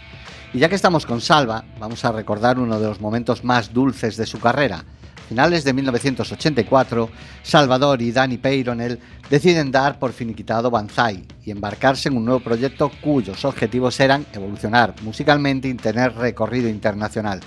Y 0.54 0.60
ya 0.60 0.68
que 0.68 0.76
estamos 0.76 1.04
con 1.04 1.20
Salva, 1.20 1.64
vamos 1.80 2.04
a 2.04 2.12
recordar 2.12 2.60
uno 2.60 2.78
de 2.78 2.86
los 2.86 3.00
momentos 3.00 3.42
más 3.42 3.72
dulces 3.72 4.16
de 4.16 4.26
su 4.26 4.38
carrera. 4.38 4.84
Finales 5.32 5.64
de 5.64 5.72
1984, 5.72 7.08
Salvador 7.42 8.02
y 8.02 8.12
Danny 8.12 8.36
Peyronel 8.36 8.98
deciden 9.30 9.70
dar 9.70 9.98
por 9.98 10.12
finiquitado 10.12 10.70
Banzai 10.70 11.24
y 11.42 11.50
embarcarse 11.50 12.10
en 12.10 12.18
un 12.18 12.26
nuevo 12.26 12.40
proyecto 12.40 12.90
cuyos 13.00 13.42
objetivos 13.46 13.98
eran 13.98 14.26
evolucionar 14.34 14.94
musicalmente 15.00 15.68
y 15.68 15.74
tener 15.74 16.14
recorrido 16.16 16.68
internacional. 16.68 17.40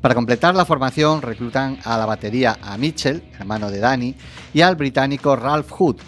Para 0.00 0.16
completar 0.16 0.56
la 0.56 0.64
formación 0.64 1.22
reclutan 1.22 1.78
a 1.84 1.96
la 1.96 2.06
batería 2.06 2.58
a 2.60 2.76
Mitchell, 2.76 3.22
hermano 3.38 3.70
de 3.70 3.78
Danny, 3.78 4.16
y 4.52 4.62
al 4.62 4.74
británico 4.74 5.36
Ralph 5.36 5.70
Hood, 5.70 5.98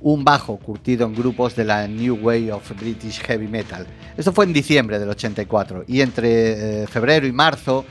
un 0.00 0.24
bajo 0.24 0.56
curtido 0.56 1.06
en 1.06 1.14
grupos 1.14 1.54
de 1.54 1.66
la 1.66 1.86
New 1.86 2.18
Way 2.20 2.50
of 2.50 2.68
British 2.80 3.20
Heavy 3.20 3.46
Metal. 3.46 3.86
Esto 4.16 4.32
fue 4.32 4.44
en 4.44 4.52
diciembre 4.52 4.98
del 4.98 5.10
84 5.10 5.84
y 5.86 6.00
entre 6.00 6.82
eh, 6.82 6.86
febrero 6.88 7.28
y 7.28 7.32
marzo 7.32 7.84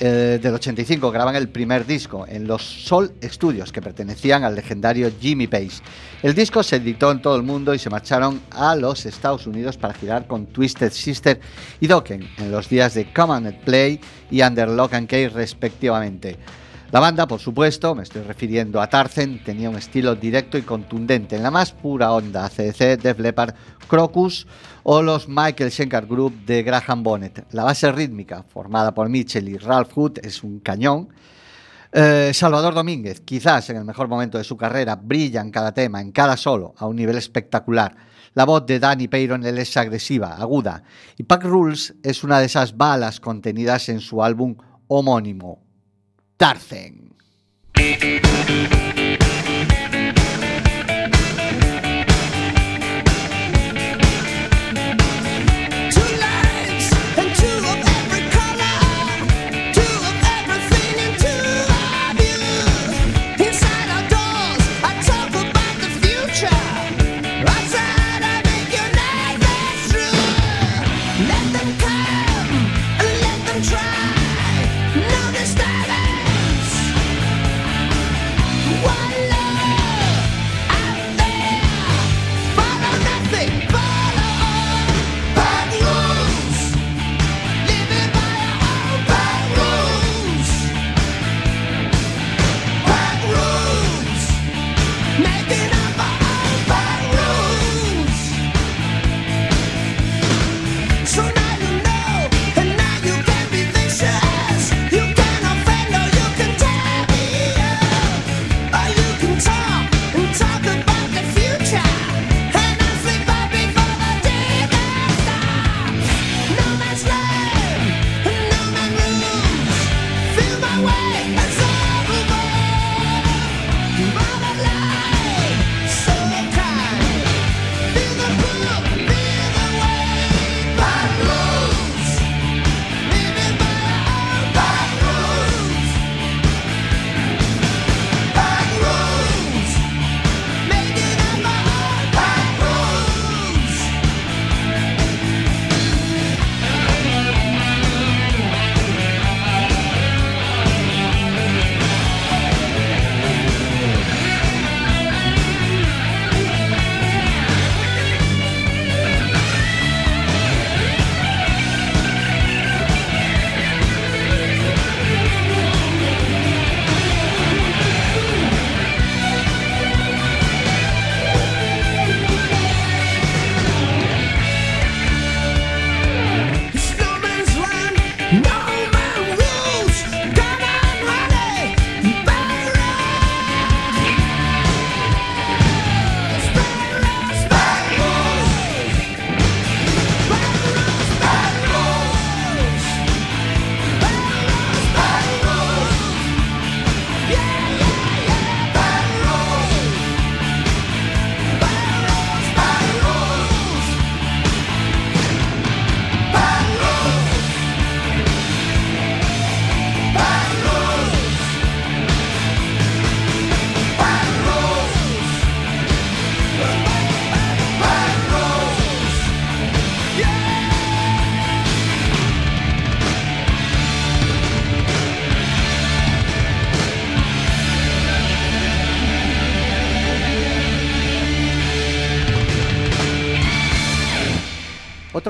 eh, 0.00 0.38
del 0.40 0.54
85 0.54 1.10
graban 1.10 1.36
el 1.36 1.48
primer 1.48 1.86
disco 1.86 2.26
en 2.28 2.46
los 2.46 2.62
Sol 2.62 3.12
Studios 3.22 3.72
que 3.72 3.82
pertenecían 3.82 4.44
al 4.44 4.54
legendario 4.54 5.10
Jimmy 5.20 5.46
Page. 5.46 5.80
El 6.22 6.34
disco 6.34 6.62
se 6.62 6.76
editó 6.76 7.10
en 7.10 7.22
todo 7.22 7.36
el 7.36 7.42
mundo 7.42 7.74
y 7.74 7.78
se 7.78 7.90
marcharon 7.90 8.40
a 8.50 8.74
los 8.74 9.06
Estados 9.06 9.46
Unidos 9.46 9.76
para 9.76 9.94
girar 9.94 10.26
con 10.26 10.46
Twisted 10.46 10.92
Sister 10.92 11.40
y 11.80 11.86
Dokken 11.86 12.28
en 12.38 12.50
los 12.50 12.68
días 12.68 12.94
de 12.94 13.12
Command 13.12 13.46
and 13.46 13.60
Play 13.64 14.00
y 14.30 14.42
Under 14.42 14.68
Lock 14.68 14.94
and 14.94 15.08
Key 15.08 15.28
respectivamente. 15.28 16.38
La 16.94 17.00
banda, 17.00 17.26
por 17.26 17.40
supuesto, 17.40 17.92
me 17.96 18.04
estoy 18.04 18.22
refiriendo 18.22 18.80
a 18.80 18.88
Tarzan, 18.88 19.42
tenía 19.42 19.68
un 19.68 19.74
estilo 19.74 20.14
directo 20.14 20.56
y 20.56 20.62
contundente 20.62 21.34
en 21.34 21.42
la 21.42 21.50
más 21.50 21.72
pura 21.72 22.12
onda 22.12 22.44
ACDC, 22.44 23.02
Def 23.02 23.18
Leppard, 23.18 23.52
Crocus 23.88 24.46
o 24.84 25.02
los 25.02 25.28
Michael 25.28 25.72
Schenker 25.72 26.06
Group 26.06 26.44
de 26.46 26.62
Graham 26.62 27.02
Bonnet. 27.02 27.46
La 27.50 27.64
base 27.64 27.90
rítmica, 27.90 28.44
formada 28.44 28.94
por 28.94 29.08
Mitchell 29.08 29.48
y 29.48 29.58
Ralph 29.58 29.90
Hood, 29.92 30.20
es 30.22 30.44
un 30.44 30.60
cañón. 30.60 31.08
Eh, 31.90 32.30
Salvador 32.32 32.74
Domínguez, 32.74 33.22
quizás 33.22 33.70
en 33.70 33.78
el 33.78 33.84
mejor 33.84 34.06
momento 34.06 34.38
de 34.38 34.44
su 34.44 34.56
carrera, 34.56 34.94
brilla 34.94 35.40
en 35.40 35.50
cada 35.50 35.74
tema, 35.74 36.00
en 36.00 36.12
cada 36.12 36.36
solo, 36.36 36.74
a 36.78 36.86
un 36.86 36.94
nivel 36.94 37.18
espectacular. 37.18 37.96
La 38.34 38.44
voz 38.44 38.66
de 38.66 38.78
Danny 38.78 39.08
Peyron 39.08 39.44
es 39.44 39.76
agresiva, 39.76 40.36
aguda, 40.36 40.84
y 41.16 41.24
Pack 41.24 41.42
Rules 41.42 41.96
es 42.04 42.22
una 42.22 42.38
de 42.38 42.46
esas 42.46 42.76
balas 42.76 43.18
contenidas 43.18 43.88
en 43.88 43.98
su 43.98 44.22
álbum 44.22 44.54
homónimo, 44.86 45.63
Tarzan. 46.36 47.14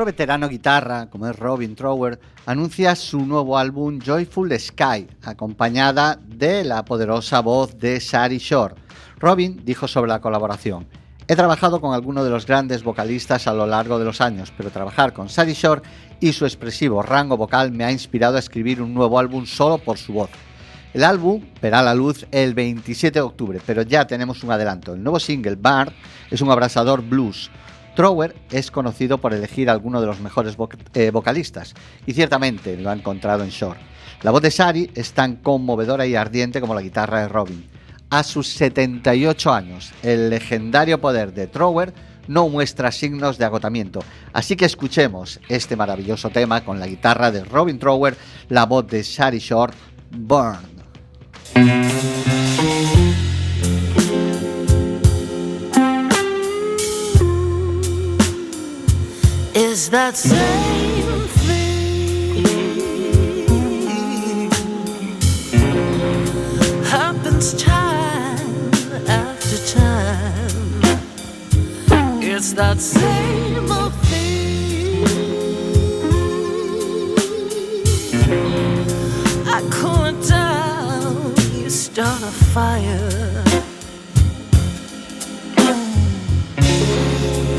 Veterano 0.05 0.49
guitarra, 0.49 1.09
como 1.11 1.27
es 1.27 1.37
Robin 1.37 1.75
Trower, 1.75 2.21
anuncia 2.47 2.95
su 2.95 3.25
nuevo 3.25 3.57
álbum 3.57 3.99
Joyful 3.99 4.59
Sky, 4.59 5.09
acompañada 5.23 6.19
de 6.27 6.65
la 6.65 6.85
poderosa 6.85 7.41
voz 7.41 7.79
de 7.79 8.01
Sari 8.01 8.39
Shore. 8.39 8.75
Robin 9.19 9.63
dijo 9.65 9.89
sobre 9.89 10.11
la 10.11 10.21
colaboración: 10.21 10.87
He 11.27 11.37
trabajado 11.37 11.81
con 11.81 11.95
algunos 11.95 12.25
de 12.25 12.31
los 12.31 12.47
grandes 12.47 12.85
vocalistas 12.85 13.47
a 13.47 13.55
lo 13.55 13.67
largo 13.67 13.99
de 13.99 14.05
los 14.05 14.21
años, 14.21 14.53
pero 14.57 14.71
trabajar 14.71 15.13
con 15.13 15.29
Sari 15.29 15.55
Shore 15.55 15.83
y 16.21 16.33
su 16.33 16.45
expresivo 16.45 17.03
rango 17.03 17.37
vocal 17.37 17.73
me 17.73 17.85
ha 17.85 17.93
inspirado 17.93 18.37
a 18.37 18.41
escribir 18.41 18.83
un 18.83 18.95
nuevo 18.95 19.19
álbum 19.19 19.47
solo 19.47 19.79
por 19.79 19.99
su 19.99 20.13
voz. 20.13 20.31
El 20.95 21.03
álbum 21.03 21.43
verá 21.61 21.83
la 21.83 21.93
luz 21.93 22.25
el 22.31 22.55
27 22.55 23.19
de 23.19 23.21
octubre, 23.21 23.61
pero 23.67 23.83
ya 23.83 24.07
tenemos 24.07 24.45
un 24.45 24.53
adelanto. 24.53 24.95
El 24.95 25.03
nuevo 25.03 25.19
single, 25.19 25.57
Bar, 25.57 25.93
es 26.31 26.41
un 26.41 26.51
abrasador 26.51 27.03
blues. 27.03 27.51
Trower 27.95 28.35
es 28.51 28.71
conocido 28.71 29.19
por 29.19 29.33
elegir 29.33 29.69
a 29.69 29.73
alguno 29.73 30.01
de 30.01 30.07
los 30.07 30.21
mejores 30.21 30.57
eh, 30.95 31.11
vocalistas, 31.11 31.75
y 32.07 32.13
ciertamente 32.13 32.77
lo 32.77 32.91
ha 32.91 32.95
encontrado 32.95 33.45
en 33.45 33.51
Shore. 33.51 33.81
La 34.23 34.31
voz 34.31 34.43
de 34.43 34.51
Sari 34.51 34.91
es 34.95 35.13
tan 35.13 35.37
conmovedora 35.37 36.07
y 36.07 36.17
ardiente 36.17 36.61
como 36.61 36.75
la 36.75 36.83
guitarra 36.83 37.21
de 37.21 37.29
Robin. 37.29 37.65
A 38.11 38.23
sus 38.23 38.49
78 38.49 39.53
años, 39.53 39.93
el 40.03 40.31
legendario 40.31 41.01
poder 41.01 41.33
de 41.35 41.47
Trower 41.47 41.93
no 42.27 42.49
muestra 42.49 42.91
signos 42.91 43.39
de 43.39 43.45
agotamiento. 43.45 44.01
Así 44.33 44.57
que 44.57 44.65
escuchemos 44.65 45.41
este 45.49 45.77
maravilloso 45.77 46.31
tema 46.31 46.65
con 46.65 46.81
la 46.81 46.87
guitarra 46.87 47.31
de 47.31 47.45
Robin 47.45 47.79
Trower, 47.79 48.17
la 48.49 48.67
voz 48.67 48.87
de 48.87 49.03
Shari 49.03 49.39
Shore, 49.39 49.75
Burn. 50.11 50.75
It's 59.77 59.89
that 59.89 60.17
same 60.17 61.27
thing 61.43 62.45
happens 66.85 67.55
time 67.61 68.71
after 69.09 69.59
time. 69.77 70.81
It's 72.23 72.53
that 72.53 72.81
same 72.81 73.73
old 73.73 73.93
thing. 74.07 75.07
I 79.45 79.61
cool 79.73 80.05
it 80.05 80.29
down, 80.29 81.35
you 81.53 81.69
start 81.69 82.23
a 82.23 82.31
fire. 82.55 83.43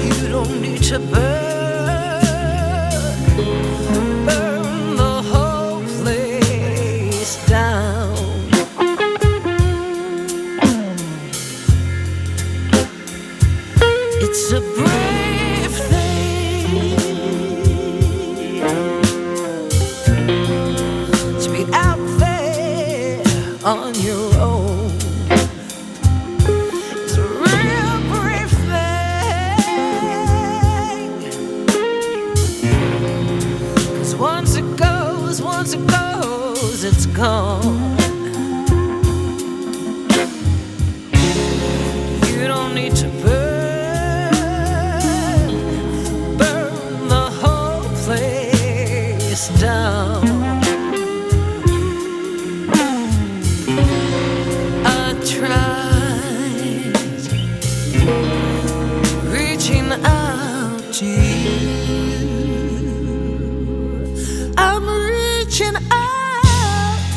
You 0.05 0.29
don't 0.29 0.61
need 0.61 0.81
to 0.83 0.99
burn. 0.99 1.44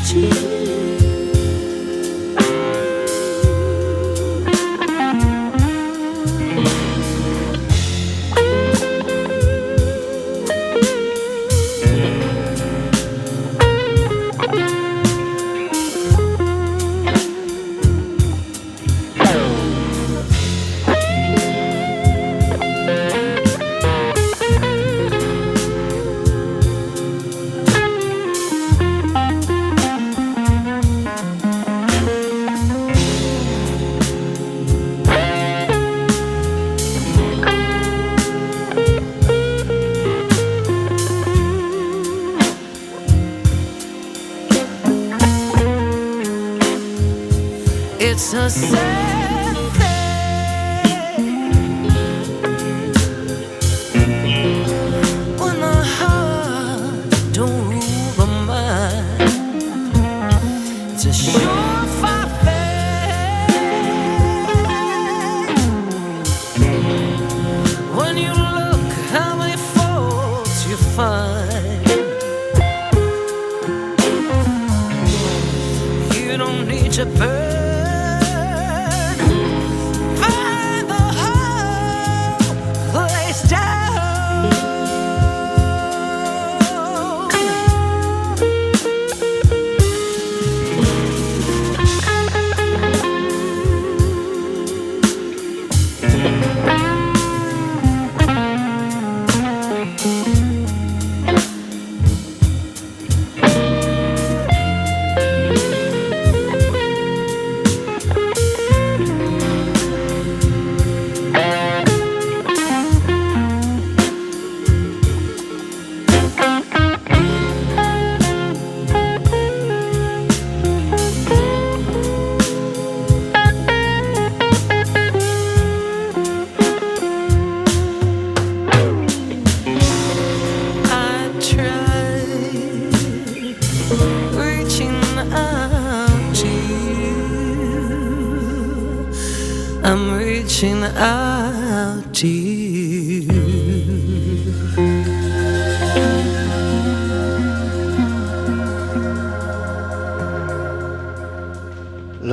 Tchau. 0.09 0.48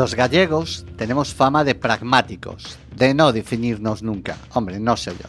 Los 0.06 0.14
gallegos 0.14 0.86
tenemos 0.96 1.34
fama 1.34 1.64
de 1.64 1.74
pragmáticos, 1.74 2.78
de 2.94 3.12
no 3.12 3.32
definirnos 3.32 4.04
nunca, 4.04 4.36
hombre, 4.54 4.78
no 4.78 4.96
sé 4.96 5.10
yo, 5.10 5.28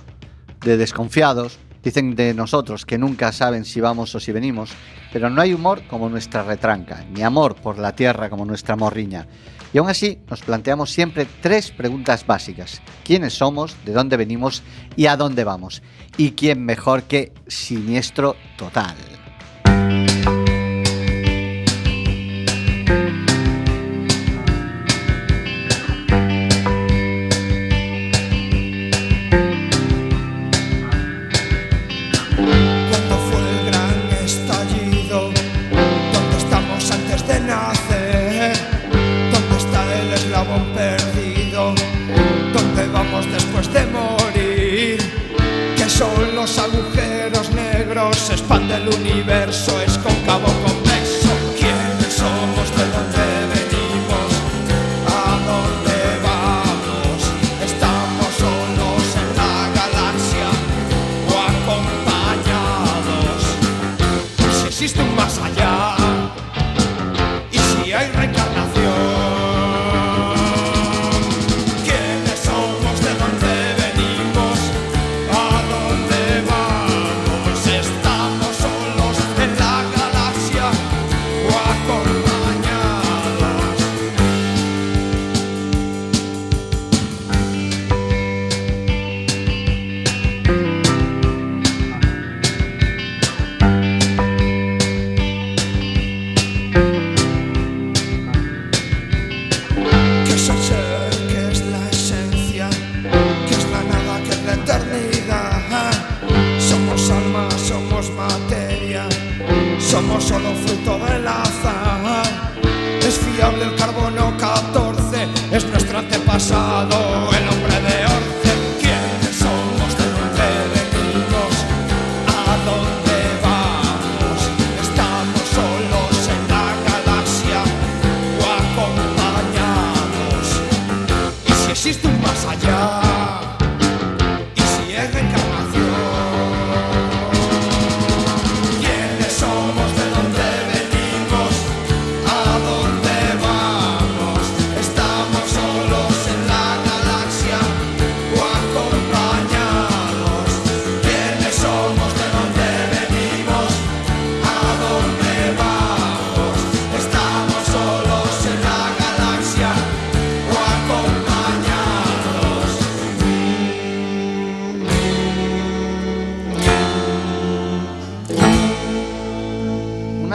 de 0.61 0.77
desconfiados, 0.77 1.57
dicen 1.81 2.15
de 2.15 2.35
nosotros 2.35 2.85
que 2.85 2.99
nunca 2.99 3.31
saben 3.31 3.65
si 3.65 3.81
vamos 3.81 4.13
o 4.13 4.19
si 4.19 4.31
venimos, 4.31 4.69
pero 5.11 5.31
no 5.31 5.41
hay 5.41 5.51
humor 5.55 5.81
como 5.89 6.09
nuestra 6.09 6.43
retranca, 6.43 7.03
ni 7.11 7.23
amor 7.23 7.55
por 7.55 7.79
la 7.79 7.95
tierra 7.95 8.29
como 8.29 8.45
nuestra 8.45 8.75
morriña. 8.75 9.25
Y 9.73 9.79
aún 9.79 9.89
así 9.89 10.19
nos 10.29 10.41
planteamos 10.41 10.91
siempre 10.91 11.25
tres 11.41 11.71
preguntas 11.71 12.27
básicas. 12.27 12.83
¿Quiénes 13.03 13.33
somos? 13.33 13.75
¿De 13.83 13.93
dónde 13.93 14.15
venimos? 14.15 14.61
¿Y 14.95 15.07
a 15.07 15.17
dónde 15.17 15.43
vamos? 15.43 15.81
¿Y 16.17 16.33
quién 16.33 16.63
mejor 16.63 17.01
que 17.05 17.33
siniestro 17.47 18.35
total? 18.59 18.95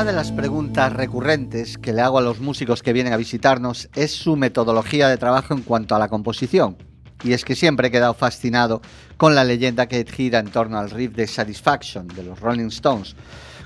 Una 0.03 0.11
de 0.11 0.17
las 0.17 0.33
preguntas 0.33 0.93
recurrentes 0.93 1.79
que 1.79 1.93
le 1.93 2.01
hago 2.01 2.19
a 2.19 2.23
los 2.23 2.41
músicos 2.41 2.83
que 2.83 2.93
vienen 2.93 3.13
a 3.13 3.17
visitarnos 3.17 3.89
es 3.95 4.11
su 4.11 4.35
metodología 4.35 5.07
de 5.07 5.17
trabajo 5.17 5.55
en 5.55 5.63
cuanto 5.63 5.95
a 5.95 6.01
la 6.01 6.09
composición. 6.09 6.77
Y 7.23 7.35
es 7.35 7.45
que 7.45 7.55
siempre 7.55 7.87
he 7.87 7.91
quedado 7.93 8.13
fascinado 8.13 8.83
con 9.17 9.37
la 9.37 9.45
leyenda 9.45 9.87
que 9.87 10.05
gira 10.05 10.41
en 10.41 10.51
torno 10.51 10.77
al 10.77 10.91
riff 10.91 11.13
de 11.13 11.29
Satisfaction 11.29 12.09
de 12.09 12.25
los 12.25 12.41
Rolling 12.41 12.67
Stones, 12.67 13.15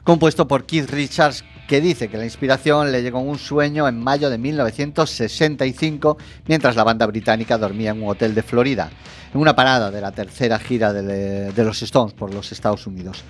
compuesto 0.05 0.47
por 0.47 0.67
Keith 0.67 0.91
Richards, 0.91 1.43
que 1.69 1.81
dice 1.81 2.09
que 2.09 2.19
la 2.19 2.25
inspiración 2.27 2.93
le 2.93 3.01
llegó 3.01 3.19
en 3.19 3.29
un 3.31 3.39
sueño 3.39 3.89
en 3.89 3.99
mayo 3.99 4.29
de 4.29 4.37
1965 4.37 6.19
mientras 6.47 6.77
la 6.77 6.85
banda 6.85 7.07
británica 7.07 7.57
dormía 7.57 7.93
en 7.93 8.03
un 8.03 8.11
hotel 8.11 8.35
de 8.35 8.43
Florida, 8.43 8.91
en 9.33 9.41
una 9.41 9.57
parada 9.57 9.91
de 9.91 10.03
la 10.03 10.13
tercera 10.13 10.59
gira 10.59 10.93
de, 10.93 11.51
de 11.51 11.65
los 11.65 11.81
Stones 11.81 12.13
por 12.13 12.35
los 12.35 12.53
Estados 12.53 12.87
Unidos. 12.87 13.25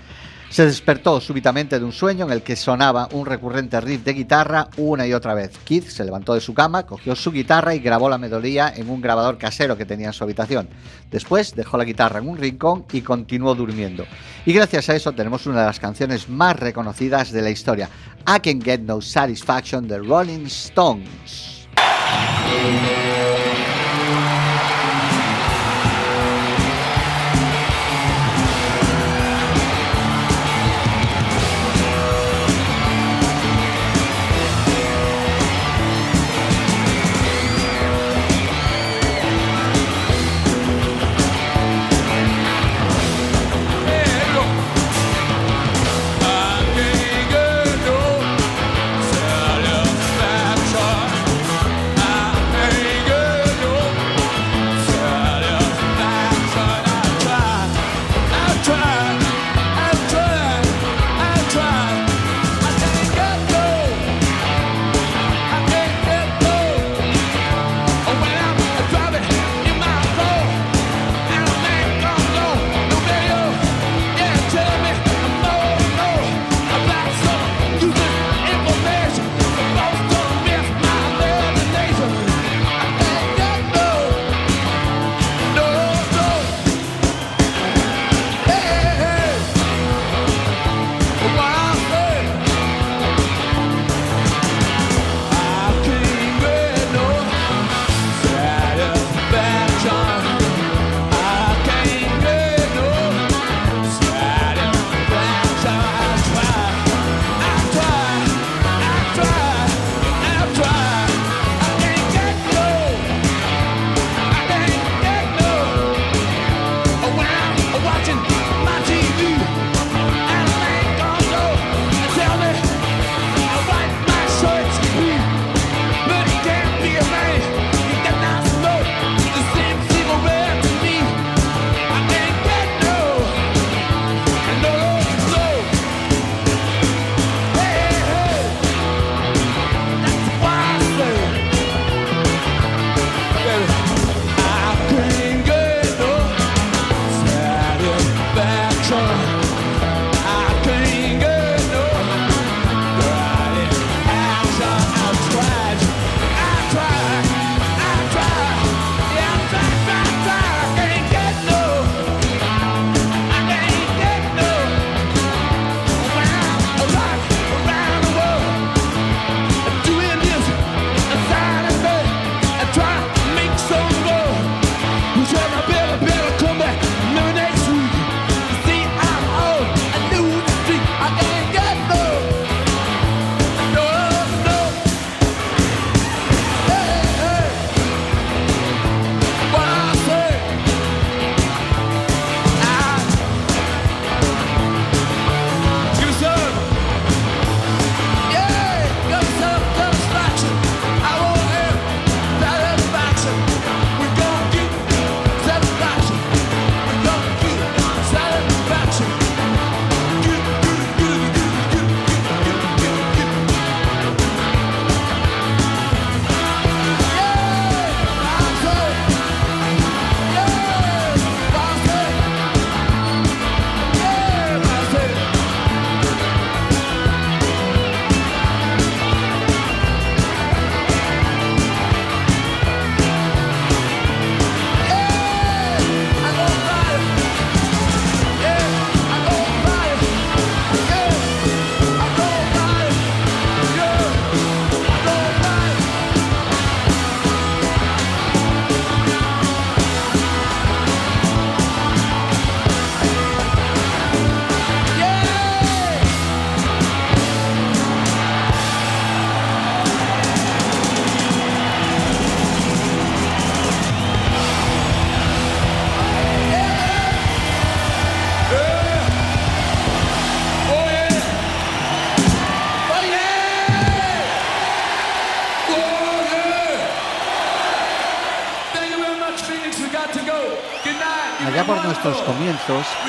Se 0.57 0.65
despertó 0.65 1.21
súbitamente 1.21 1.79
de 1.79 1.85
un 1.85 1.93
sueño 1.93 2.25
en 2.25 2.33
el 2.33 2.41
que 2.41 2.57
sonaba 2.57 3.11
un 3.13 3.27
recurrente 3.27 3.79
riff 3.79 4.03
de 4.05 4.15
guitarra 4.15 4.69
una 4.79 5.07
y 5.07 5.13
otra 5.13 5.35
vez. 5.35 5.51
Keith 5.67 5.89
se 5.89 6.03
levantó 6.03 6.33
de 6.33 6.41
su 6.41 6.55
cama, 6.55 6.87
cogió 6.87 7.15
su 7.15 7.31
guitarra 7.31 7.75
y 7.75 7.81
grabó 7.81 8.09
la 8.09 8.17
melodía 8.17 8.73
en 8.75 8.89
un 8.89 9.03
grabador 9.03 9.37
casero 9.37 9.77
que 9.77 9.85
tenía 9.85 10.07
en 10.07 10.13
su 10.15 10.25
habitación. 10.25 10.67
Después 11.11 11.55
dejó 11.55 11.77
la 11.77 11.85
guitarra 11.85 12.21
en 12.21 12.29
un 12.31 12.39
rincón 12.39 12.87
y 12.91 13.03
continuó 13.03 13.55
durmiendo. 13.55 14.07
Y 14.47 14.55
gracias 14.55 14.89
a 14.89 14.97
eso 14.97 15.13
tenemos 15.13 15.47
una 15.47 15.61
de 15.61 15.67
las 15.67 15.79
canciones 15.79 16.27
más 16.31 16.59
reconocidas 16.59 17.33
de 17.33 17.43
la 17.43 17.51
historia, 17.51 17.91
I 18.27 18.41
Can 18.41 18.63
Get 18.63 18.81
No 18.81 19.03
Satisfaction 19.03 19.87
de 19.87 19.99
Rolling 19.99 20.47
Stones. 20.47 21.69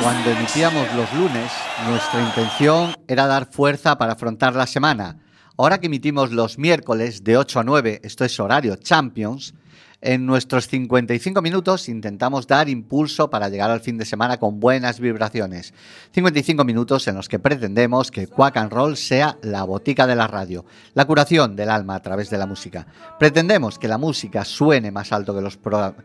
Cuando 0.03 0.29
emitíamos 0.29 0.93
los 0.93 1.11
lunes, 1.13 1.51
nuestra 1.87 2.21
intención 2.21 2.93
era 3.07 3.25
dar 3.25 3.51
fuerza 3.51 3.97
para 3.97 4.13
afrontar 4.13 4.55
la 4.55 4.67
semana. 4.67 5.17
Ahora 5.57 5.79
que 5.79 5.87
emitimos 5.87 6.31
los 6.31 6.59
miércoles 6.59 7.23
de 7.23 7.37
8 7.37 7.61
a 7.61 7.63
9, 7.63 8.01
esto 8.03 8.23
es 8.23 8.39
horario 8.39 8.75
Champions, 8.75 9.55
en 9.99 10.27
nuestros 10.27 10.67
55 10.67 11.41
minutos 11.41 11.89
intentamos 11.89 12.45
dar 12.45 12.69
impulso 12.69 13.31
para 13.31 13.49
llegar 13.49 13.71
al 13.71 13.79
fin 13.79 13.97
de 13.97 14.05
semana 14.05 14.37
con 14.37 14.59
buenas 14.59 14.99
vibraciones. 14.99 15.73
55 16.11 16.63
minutos 16.63 17.07
en 17.07 17.15
los 17.15 17.27
que 17.27 17.39
pretendemos 17.39 18.11
que 18.11 18.27
Quack 18.27 18.57
and 18.57 18.71
Roll 18.71 18.95
sea 18.95 19.39
la 19.41 19.63
botica 19.63 20.05
de 20.05 20.15
la 20.15 20.27
radio, 20.27 20.65
la 20.93 21.05
curación 21.05 21.55
del 21.55 21.71
alma 21.71 21.95
a 21.95 22.01
través 22.03 22.29
de 22.29 22.37
la 22.37 22.45
música. 22.45 22.85
Pretendemos 23.17 23.79
que 23.79 23.87
la 23.87 23.97
música 23.97 24.45
suene 24.45 24.91
más 24.91 25.11
alto 25.11 25.35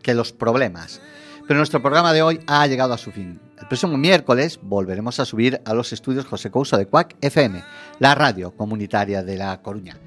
que 0.01 0.13
los 0.15 0.33
problemas. 0.33 1.01
Pero 1.47 1.57
nuestro 1.57 1.81
programa 1.81 2.13
de 2.13 2.21
hoy 2.21 2.39
ha 2.47 2.65
llegado 2.67 2.93
a 2.93 2.97
su 2.97 3.11
fin. 3.11 3.39
El 3.59 3.67
próximo 3.67 3.97
miércoles 3.97 4.59
volveremos 4.61 5.19
a 5.19 5.25
subir 5.25 5.61
a 5.65 5.73
los 5.73 5.91
estudios 5.91 6.25
José 6.25 6.49
Couso 6.51 6.77
de 6.77 6.85
Cuac 6.85 7.15
FM, 7.21 7.63
la 7.99 8.15
radio 8.15 8.51
comunitaria 8.51 9.23
de 9.23 9.37
La 9.37 9.61
Coruña. 9.61 9.97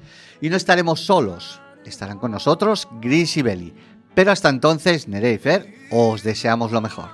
Y 0.41 0.49
no 0.49 0.55
estaremos 0.55 1.01
solos, 1.01 1.61
estarán 1.85 2.19
con 2.19 2.31
nosotros 2.31 2.87
Gris 3.01 3.37
y 3.37 3.41
Belly. 3.41 3.73
Pero 4.15 4.31
hasta 4.31 4.49
entonces, 4.49 5.07
Nerea 5.07 5.31
y 5.31 5.37
Fer, 5.37 5.73
os 5.91 6.23
deseamos 6.23 6.71
lo 6.71 6.81
mejor. 6.81 7.09